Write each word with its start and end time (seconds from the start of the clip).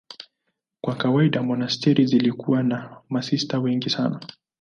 Kwa 0.81 0.95
kawaida 0.95 1.43
monasteri 1.43 2.05
zilikuwa 2.05 2.63
na 2.63 2.97
masista 3.09 3.59
wengi 3.59 3.89
sana. 3.89 4.19